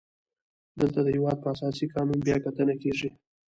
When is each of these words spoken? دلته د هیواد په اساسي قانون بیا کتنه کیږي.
دلته 0.79 0.99
د 1.03 1.07
هیواد 1.15 1.37
په 1.41 1.47
اساسي 1.55 1.85
قانون 1.93 2.19
بیا 2.27 2.37
کتنه 2.45 2.73
کیږي. 2.81 3.09